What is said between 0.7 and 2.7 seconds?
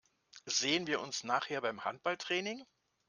wir uns nachher beim Handballtraining?